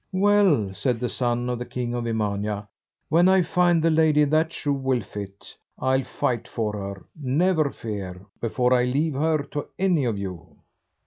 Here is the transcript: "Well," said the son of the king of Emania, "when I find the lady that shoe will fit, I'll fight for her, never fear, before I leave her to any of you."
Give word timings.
"Well," 0.13 0.73
said 0.73 0.99
the 0.99 1.09
son 1.09 1.47
of 1.47 1.59
the 1.59 1.65
king 1.65 1.93
of 1.93 2.05
Emania, 2.07 2.67
"when 3.09 3.27
I 3.27 3.43
find 3.43 3.83
the 3.83 3.91
lady 3.91 4.23
that 4.23 4.51
shoe 4.51 4.73
will 4.73 5.01
fit, 5.03 5.55
I'll 5.77 6.01
fight 6.03 6.47
for 6.47 6.73
her, 6.73 7.05
never 7.21 7.69
fear, 7.69 8.25
before 8.39 8.73
I 8.73 8.85
leave 8.85 9.13
her 9.13 9.43
to 9.51 9.67
any 9.77 10.05
of 10.05 10.17
you." 10.17 10.55